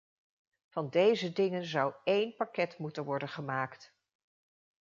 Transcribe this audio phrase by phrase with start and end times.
[0.67, 3.93] Van deze dingen zou één pakket moeten worden gemaakt.